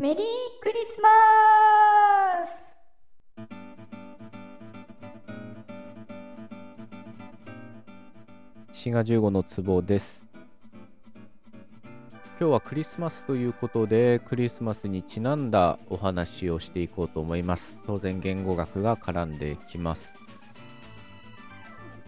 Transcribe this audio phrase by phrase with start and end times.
[0.00, 0.16] メリー
[0.62, 1.10] クリスマ
[2.46, 2.54] ス。
[8.72, 10.24] 滋賀15の壺です。
[12.40, 17.76] 今日はクリスマスということでクリスマスにちなんだお話をしていこうと思います。
[17.86, 20.14] 当然言語学が絡んできます。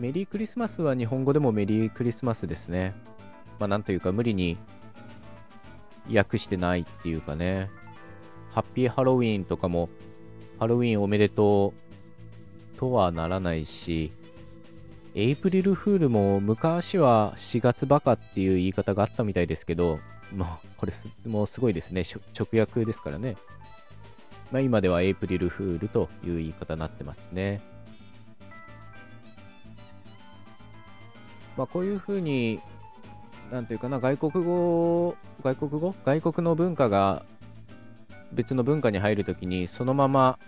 [0.00, 2.96] メリークリスマスは日本語でもメリークリスマスですね。
[3.60, 4.58] まあなんというか無理に
[6.10, 7.70] 訳してないっていうかね
[8.56, 9.90] ハッピーハロウィンとかも、
[10.58, 11.74] ハロウィンおめでと
[12.74, 14.10] うとはならないし、
[15.14, 19.98] エイプリルフールも昔は4月バカっていう言い方があったみたいですけど、
[20.34, 20.92] もうこれ
[21.30, 22.04] もうすごいですね。
[22.34, 23.36] 直訳ですからね。
[24.50, 27.60] まあ、今ではエイプリルフールという言い方になってますね。
[31.58, 32.58] まあ、こういうふうに、
[33.50, 35.94] なんというかな、外国語、外国語？
[36.04, 37.24] 外国の文化が
[38.32, 40.38] 別の文化に入るときにそのまま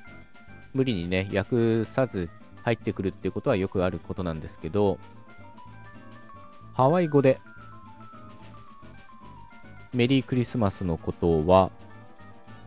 [0.75, 2.29] 無理にね訳さず
[2.63, 4.99] 入ってくるっていうことはよくあることなんですけど
[6.75, 7.41] ハワイ語で
[9.95, 11.71] メリークリスマスのことは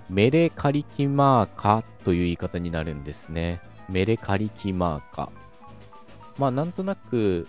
[0.10, 3.62] メレカリキマーカという言い方になるんですね。
[3.90, 5.30] メレカリキマーカ。
[6.38, 7.48] まあなんとなく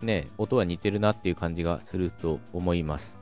[0.00, 3.16] ね音は似てるなっていう感じがすると思います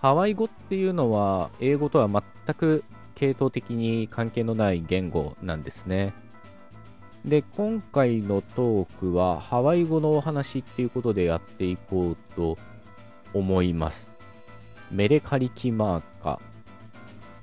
[0.00, 2.84] ハワイ語っていうのは英語とは全く
[3.20, 6.14] 系統的に関係のない言語なんですね。
[7.22, 12.56] で、今回のトークはハワイ語のお話っていうことでやっていこうと
[13.34, 14.10] 思います。
[14.90, 16.40] メレカリキマーカ、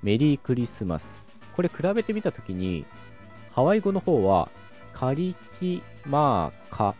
[0.01, 1.07] メリークリスマス。
[1.55, 2.85] これ比べてみたときに、
[3.51, 4.49] ハワイ語の方は
[4.93, 6.95] カリキマーカ、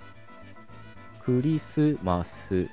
[1.28, 2.70] クリスマス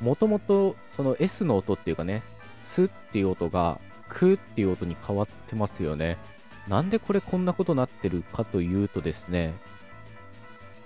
[0.00, 2.22] もともとその S の音っていうかね、
[2.64, 6.16] スっていう音がクっていう音に変わってますよね。
[6.66, 9.52] なんでこれこんなことになってるかというとですね、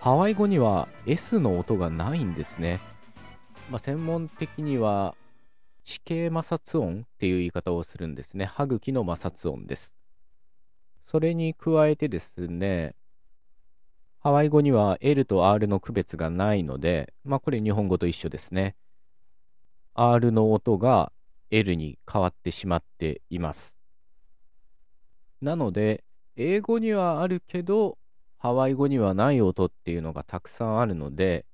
[0.00, 2.80] ハワイ語には S の音がないんですね。
[3.70, 5.14] まあ、専門的には
[5.84, 8.44] 地形摩擦音っていう言い方をするんですね。
[8.44, 9.92] 歯茎の摩擦音です。
[11.06, 12.96] それに加えてですね、
[14.26, 18.74] ハワイ語には L と R の区別がないので、まあこれ日本語と一緒ですね。
[19.94, 21.12] R の音が
[21.52, 23.72] L に変わってしまっています。
[25.40, 26.02] なので、
[26.34, 27.98] 英語にはあるけど、
[28.36, 31.46] ハワイ語にはない音っていうのがたくさんあるので、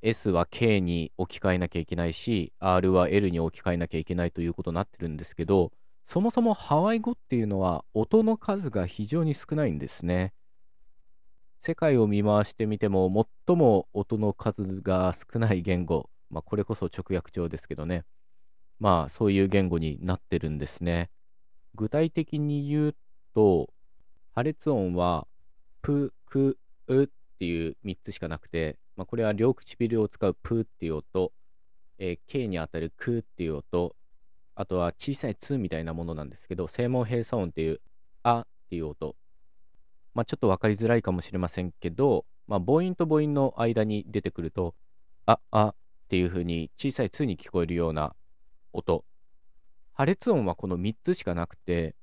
[0.00, 5.72] S は K に置き換えなきゃいけないし、R は L に置き換えなきゃいけないということになってるんですけど、
[6.06, 10.32] そもそもハワイ語っていうのは音の数が非常に少ないんですね。
[11.62, 18.04] 世界を見回してみても最も音の数が少ない言語まあ、これこそ直訳帳ですけどね。
[18.78, 21.10] まあ、そういう言語になってるんですね。
[21.74, 22.96] 具体的に言う
[23.34, 23.70] と、
[24.34, 25.26] 破裂音は、
[25.82, 27.08] プ、ク、ウっ
[27.38, 31.32] ていう3つしかなくて、まあ、これは両唇を使うプっていう音、
[31.98, 33.96] えー、K にあたるクっていう音、
[34.54, 37.80] あとは小さいツみたいなものなんですけど、声門閉鎖音っていう
[38.22, 39.16] あっていう音。
[40.18, 44.74] まあ、ちょっと分かりづらいかもしれませんけど、まあ、母音と母音の間に出てくると、
[45.26, 45.74] あ、あ、っ
[46.08, 48.16] ていう風に小さい2に聞こえるような
[48.72, 49.04] 音。
[49.92, 51.94] 破裂音はこの3つしかなくて、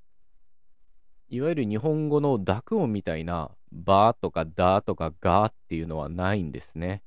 [1.27, 7.03] いわゆる日本語の濁音みたいなバーとかダーとかガーっていうのはないんですね。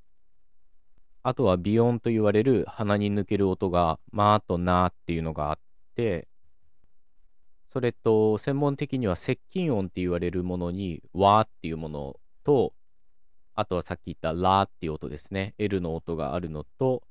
[1.23, 5.59] あとは鼻音と言われる鼻に抜ける音がマーとナーっていうのがあっ
[5.97, 6.29] て、
[7.73, 12.73] それと専門的には接近音って言われるものにワーっていうものと
[13.61, 15.53] あとはさっき言ったラーっていう音ですね。
[15.59, 17.03] L の音があるのと、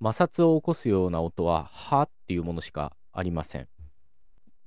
[0.00, 3.66] 摩擦を起こすような音は、はっていうものしかありません。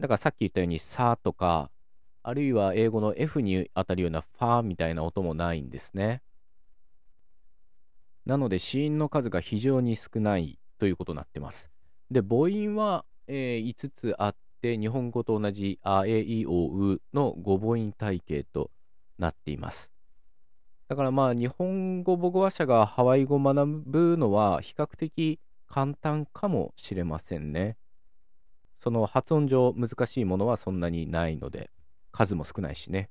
[0.01, 1.71] だからさっき言ったように、さとか、
[2.23, 6.21] あるいは英語の F に当たるようなファーみたいな音もないんですね。
[8.25, 11.69] なので、子音の数が非常に少ないということになってます。
[12.11, 18.71] で、母音は、えー、5つあってて、日本語と同じあ、え、い、お、うの5母音体系と
[19.17, 19.91] なっています。
[20.87, 27.77] だからまあ日本語母語話者がハワイ語を学ぶのは比較的簡単かもしれませんね。
[28.81, 31.69] その発音上難しいものはそんなにないので
[32.11, 33.09] 数も少ないしね。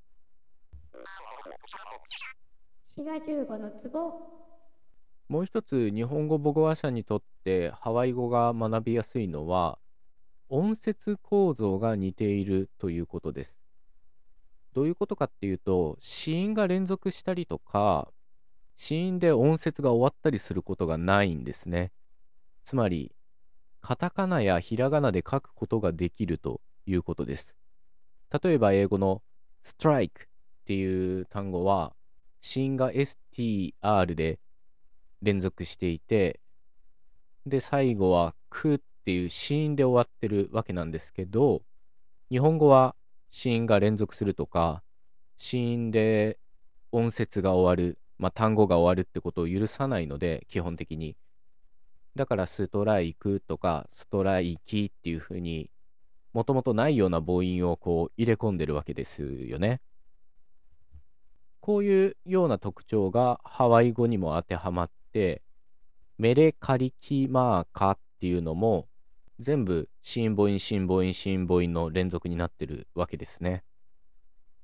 [5.29, 9.79] もう一つ日本語母語話者にとってハワイ語が学びやすいのは
[10.49, 13.57] 音節構造が似ているということです。
[14.75, 18.09] どういうことかっていうと、子音が連続したりとか、
[18.77, 21.93] 子音で音節が終わったりすることがないんですね。
[22.63, 23.13] つまり、
[23.81, 27.55] カタカナやひらがなで書くことができるということです。
[28.43, 29.23] 例えば英語の
[29.65, 30.11] strike っ
[30.67, 31.95] ていう単語は、
[32.41, 34.39] 子音が str で
[35.23, 36.41] 連続していて、
[37.47, 41.63] で、最後はくっていう子音で終わってるわけなんですけど、
[42.29, 42.97] 日本語は
[43.31, 44.83] 子音が連続するとか、
[45.39, 46.41] 子音で
[46.91, 51.17] 音節が終わる、まあ、単語が終わるってことを許さないので、基本的に。
[52.17, 55.71] だからストライクとかストライキっていうふうに
[56.33, 59.81] もともとないような母音をこう入れ込んでるわけですよね。
[61.61, 65.43] こういうような特徴がハワイ語にも当てはまって、
[66.19, 68.89] Mele Kalikimaka っていうのも
[69.39, 73.65] 全部子音母音、子音母音、子音母音の連続になってるわけですね。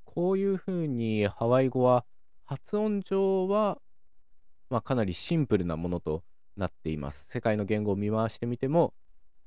[0.04, 2.04] こういうふうにハワイ語は
[2.44, 3.78] 発音上は、
[4.70, 6.22] まあ、かなりシンプルなものと
[6.56, 7.26] なっています。
[7.30, 8.94] 世界の言語を見回してみても、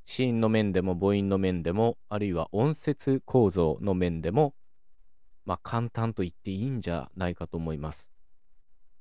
[0.06, 4.54] 子音の面でも母音の面でも、あるいは音節構造の面でも、
[5.46, 8.08] まあ、簡単と言っていいんじゃないかと思います。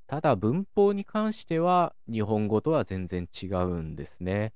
[0.07, 4.53] ただ文法に関しては日本語とは全然違うんですね。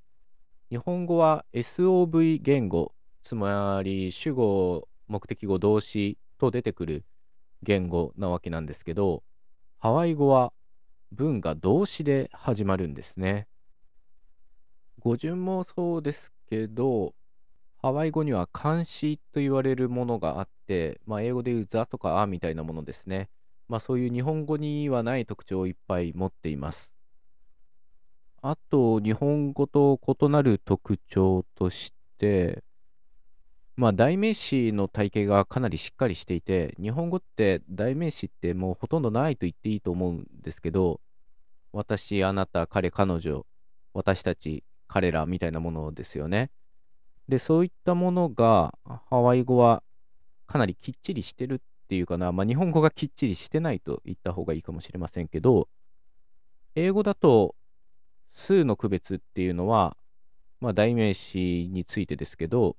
[0.69, 2.93] 日本語は SOV 言語、
[3.23, 7.05] つまり主語、目的語、動詞と出てくる
[7.63, 9.23] 言語なわけなんですけど、
[9.79, 10.53] ハワイ語は
[11.11, 13.47] 文が動詞で始まるんですね。
[14.99, 17.15] 語順もそうですけど、
[17.81, 23.31] ハワイ語には漢詞と言われるものがあって、まあ、英語で言うザとかあみたいなものですね。
[23.67, 26.91] まあ、そういう日本語にはない特徴をいっぱい持っています。
[28.41, 32.63] あと、日本語と異なる特徴として、
[33.75, 41.01] まあ、代名詞の体系がかなりしっかりしていて、日本語って代名詞ってもうほとんどないと言っていいと思うんですけど、
[41.71, 43.45] 私、あなた、彼、彼女、
[43.93, 46.49] 私たち、彼らみたいなものですよね。
[47.27, 48.73] で、そういったものが、
[49.09, 49.83] ハワイ語は
[50.47, 55.67] かなりきっちりしてるっていうかな、まあ、日本語がきっちりしてないと言った方がいいかもしれませんけど、
[56.75, 57.55] 英語だと、
[58.49, 59.95] 数の区別っていうのは、
[60.59, 62.77] まあ、代名詞についてですけど、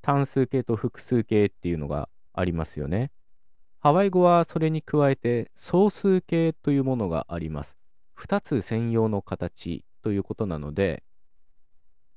[0.00, 3.12] 単数形と複数形っていうのがありますよね。
[3.78, 7.76] ハワイ語はそれに加えて総数形というものがあります。
[8.18, 11.04] 2つ専用の形ということなので、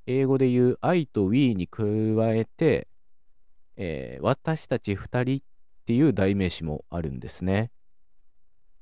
[0.08, 1.84] 英語で言う I と We に加
[2.34, 2.88] えて、
[3.78, 5.42] えー、私たち2人っ
[5.86, 7.70] ていう代名詞もあるんですね。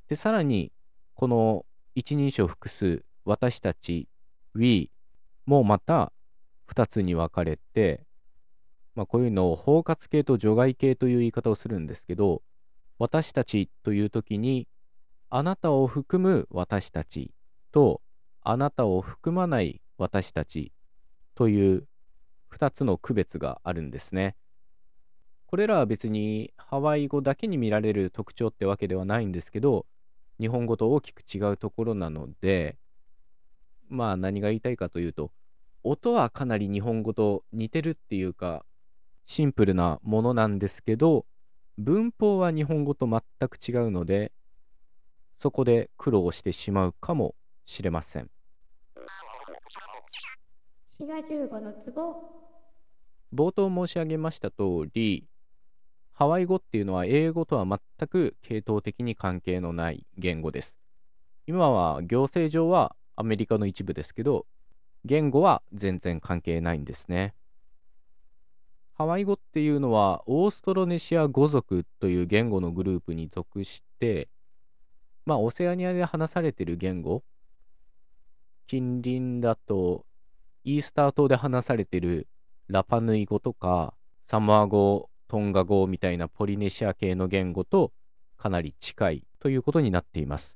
[0.07, 0.71] で、さらに、
[1.13, 4.07] この一人称複数、私たち、
[4.55, 4.91] We
[5.45, 6.11] もまた
[6.69, 8.05] 2つに分かれて、
[8.95, 12.41] まあ、こういうのを包括形と除外形という言い方をするんですけど、
[12.99, 14.67] 私たちという時に、
[15.29, 17.31] あなたを含む私たち
[17.71, 18.01] と、
[18.41, 20.71] あなたを含まない私たち
[21.33, 21.87] という
[22.51, 24.35] 2つの区別があるんですね。
[25.47, 29.85] これらは別にハワイ語だけに見られる特徴ってわけではないんですけど、
[30.39, 32.77] 日本語と大きく違うところなので、
[33.89, 35.31] まあ何が言いたいかというと、
[35.83, 38.65] 音はかなり日本語と似てるっていうか、
[39.25, 41.25] シンプルなものなんですけど、
[41.77, 44.31] 文法は日本語と全く違うので、
[45.39, 47.35] そこで苦労してしまうかも
[47.65, 48.29] しれません。
[51.59, 51.73] の
[53.33, 55.27] 冒頭申し上げました通り、
[56.13, 60.75] ハワイ語っていうのは英語とは全く系統的に関係のない言語です。
[61.47, 64.45] 今は行政上はアメリカの一部ですけど、
[65.05, 67.33] 言語は全然関係ないんですね。
[68.93, 74.29] ハワイ語っていうのはオーストロネシア語族という言語のグループに属して、
[75.25, 77.23] まあオセアニアで話されている言語、
[78.67, 80.05] 近隣だと
[80.63, 82.27] イースター島で話されている
[82.67, 83.93] ラパヌイ語とか
[84.27, 87.91] サモア語、トンガ語みたいなポリネシア系の言語と
[88.37, 90.55] かなり近いということになっています。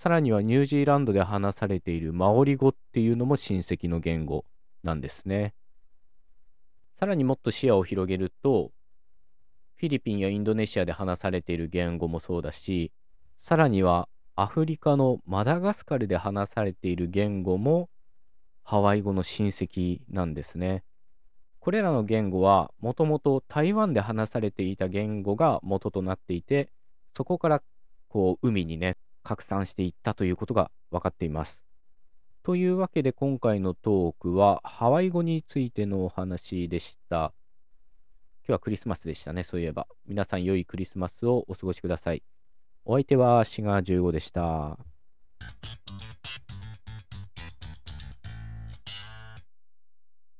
[0.00, 4.46] さらにはニュージーランドで話されているマオリ語っていうのも親戚の言語
[4.82, 5.52] なんですね。
[6.98, 8.70] さらにもっと視野を広げると、
[9.76, 12.92] フィリピンやインドネシアで話されている言語もそうだし、
[13.42, 17.90] さらにはアフリカのマダガスカルで話されている言語も
[18.62, 20.82] ハワイ語の親戚なんですね。
[21.58, 26.70] これらの言語はもともと台湾で話されていた言語が元となっていて、
[27.14, 27.62] そこから
[28.08, 31.62] こう海にね、拡散していったということが分かっています。
[32.42, 37.32] というわけで今回のトークはハワイ語についてのお話でした。
[38.40, 39.86] 今日はクリスマスでしたね、そういえば。
[40.06, 42.22] 皆さん良いクリスマスをお過ごしください。
[42.84, 44.78] お相手はシガ15でした。